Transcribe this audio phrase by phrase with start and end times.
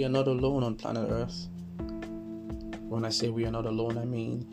[0.00, 1.48] we are not alone on planet Earth.
[2.88, 4.46] When I say we are not alone, I mean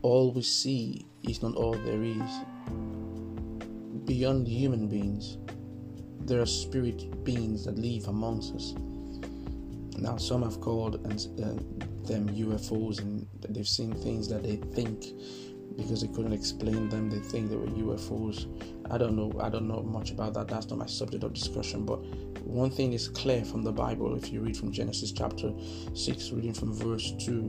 [0.00, 2.32] all we see is not all there is.
[4.06, 5.36] Beyond human beings,
[6.20, 8.72] there are spirit beings that live amongst us.
[9.98, 11.44] Now, some have called uh,
[12.08, 15.04] them UFOs, and they've seen things that they think
[15.78, 17.08] because they couldn't explain them.
[17.08, 18.46] They think they were UFOs.
[18.90, 19.32] I don't know.
[19.40, 20.48] I don't know much about that.
[20.48, 21.86] That's not my subject of discussion.
[21.86, 22.04] But
[22.44, 24.16] one thing is clear from the Bible.
[24.16, 25.52] If you read from Genesis chapter
[25.94, 27.42] six, reading from verse two,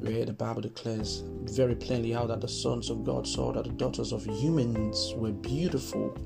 [0.00, 3.70] where the Bible declares very plainly how that the sons of God saw that the
[3.70, 6.18] daughters of humans were beautiful.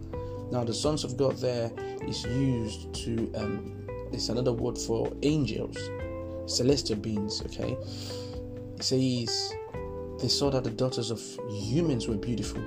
[0.51, 1.71] Now, the sons of God there
[2.09, 5.77] is used to um, it's another word for angels,
[6.47, 7.77] celestial beings, okay?
[8.77, 9.53] It says
[10.21, 12.61] they saw that the daughters of humans were beautiful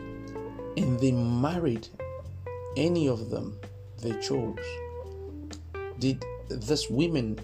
[0.78, 1.88] and they married
[2.76, 3.60] any of them
[4.02, 4.58] they chose.
[6.00, 7.40] Did these women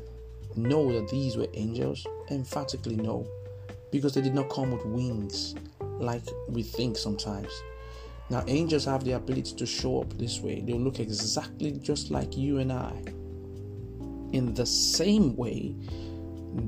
[0.55, 2.05] know that these were angels?
[2.29, 3.27] Emphatically no,
[3.91, 7.51] because they did not come with wings like we think sometimes.
[8.29, 12.37] Now, angels have the ability to show up this way, they'll look exactly just like
[12.37, 12.93] you and I.
[14.33, 15.75] In the same way,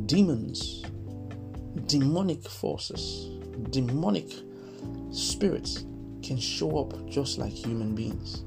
[0.08, 0.84] demons,
[1.88, 3.30] demonic forces,
[3.70, 4.28] demonic
[5.12, 5.86] spirits
[6.24, 8.44] can show up just like human beings.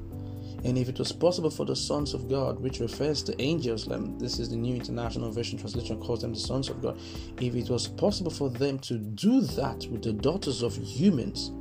[0.63, 4.17] And if it was possible for the sons of God, which refers to angels, um,
[4.17, 6.99] this is the New International Version translation calls them the sons of God.
[7.39, 11.51] If it was possible for them to do that with the daughters of humans,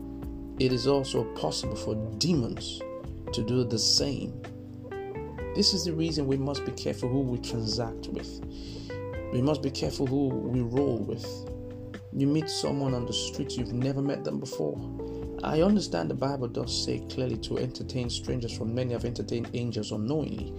[0.58, 2.80] it is also possible for demons
[3.32, 4.40] to do the same
[5.54, 8.40] this is the reason we must be careful who we transact with.
[9.32, 11.24] We must be careful who we roll with.
[12.16, 14.78] You meet someone on the street, you've never met them before.
[15.42, 19.90] I understand the Bible does say clearly to entertain strangers, for many have entertained angels
[19.90, 20.54] unknowingly.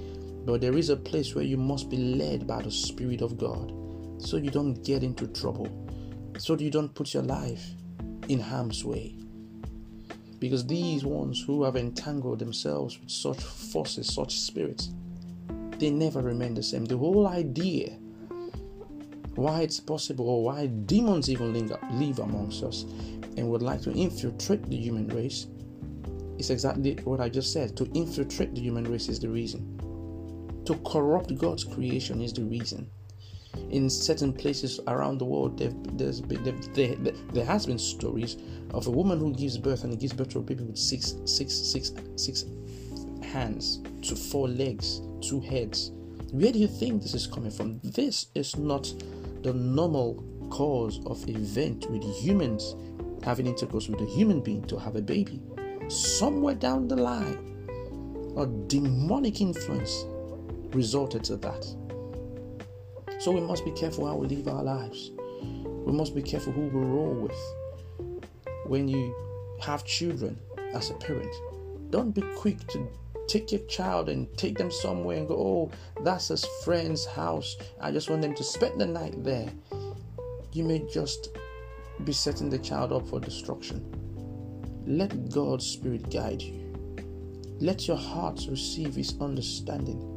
[0.46, 3.72] But there is a place where you must be led by the Spirit of God
[4.18, 5.70] so you don't get into trouble,
[6.38, 7.64] so you don't put your life
[8.28, 9.16] in harm's way.
[10.40, 14.90] Because these ones who have entangled themselves with such forces, such spirits,
[15.80, 16.84] they never remain the same.
[16.84, 17.98] The whole idea
[19.36, 22.84] why it's possible or why demons even live amongst us
[23.38, 25.48] and would like to infiltrate the human race
[26.38, 27.76] is exactly what I just said.
[27.78, 30.62] To infiltrate the human race is the reason.
[30.66, 32.90] To corrupt God's creation is the reason
[33.72, 35.58] in certain places around the world,
[35.98, 36.96] there's been, there,
[37.34, 38.38] there has been stories
[38.72, 41.54] of a woman who gives birth and gives birth to a baby with six, six,
[41.54, 42.46] six, six
[43.24, 45.92] hands, to four legs, two heads.
[46.32, 47.80] Where do you think this is coming from?
[47.84, 48.92] This is not
[49.46, 52.76] the normal cause of event with humans
[53.24, 55.40] having intercourse with a human being to have a baby.
[55.88, 57.38] Somewhere down the line,
[58.38, 60.06] a demonic influence
[60.74, 61.64] resulted to that.
[63.20, 65.12] So we must be careful how we live our lives.
[65.64, 68.26] We must be careful who we roll with.
[68.66, 69.16] When you
[69.62, 70.40] have children
[70.74, 71.34] as a parent,
[71.92, 72.88] don't be quick to
[73.28, 77.56] take your child and take them somewhere and go, oh, that's his friend's house.
[77.82, 79.50] I just want them to spend the night there.
[80.52, 81.30] You may just
[82.04, 83.84] be setting the child up for destruction.
[84.86, 86.66] Let God's Spirit guide you.
[87.60, 90.12] Let your heart receive His understanding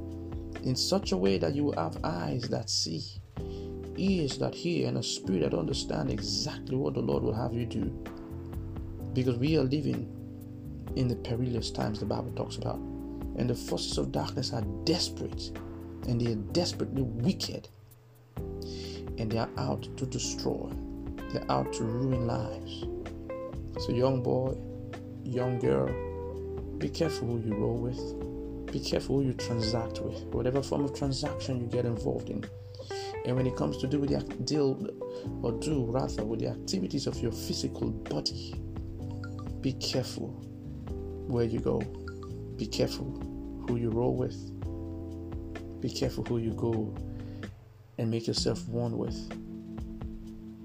[0.65, 3.03] in such a way that you will have eyes that see,
[3.97, 7.65] ears that hear, and a spirit that understand exactly what the Lord will have you
[7.65, 7.85] do.
[9.15, 10.13] Because we are living
[10.97, 12.81] in the perilous times the Bible talks about.
[13.39, 15.57] And the forces of darkness are desperate
[16.09, 17.69] and they are desperately wicked.
[18.37, 20.71] And they are out to destroy,
[21.33, 22.85] they're out to ruin lives.
[23.85, 24.57] So, young boy,
[25.25, 25.89] young girl,
[26.79, 27.99] be careful who you roll with
[28.73, 32.45] be careful who you transact with, whatever form of transaction you get involved in.
[33.25, 34.89] And when it comes to do with the deal
[35.43, 38.55] or do rather with the activities of your physical body,
[39.61, 40.29] be careful
[41.29, 41.81] where you go.
[42.59, 43.05] Be careful
[43.69, 44.37] who you roll with.
[45.81, 46.93] Be careful who you go
[47.99, 49.17] and make yourself one with.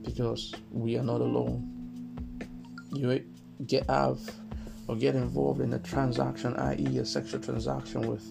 [0.03, 1.69] Because we are not alone.
[2.91, 3.23] You
[3.67, 4.19] get out
[4.87, 8.23] or get involved in a transaction, i.e., a sexual transaction with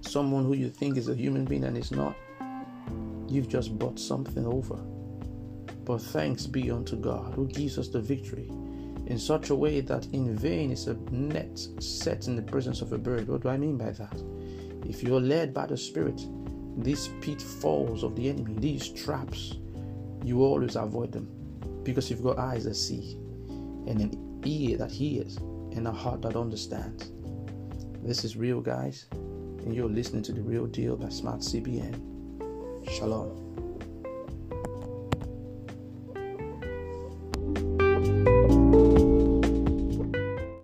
[0.00, 2.16] someone who you think is a human being and is not,
[3.28, 4.76] you've just bought something over.
[5.84, 8.50] But thanks be unto God who gives us the victory
[9.08, 12.92] in such a way that in vain is a net set in the presence of
[12.92, 13.26] a bird.
[13.26, 14.22] What do I mean by that?
[14.86, 16.20] If you're led by the Spirit,
[16.76, 19.54] these pitfalls of the enemy, these traps,
[20.22, 21.26] you always avoid them
[21.84, 23.14] because you've got eyes that see
[23.86, 27.10] and an ear that hears and a heart that understands.
[28.02, 29.06] This is real, guys.
[29.64, 31.94] and you're listening to The Real Deal by Smart CBN.
[32.96, 33.77] Shalom.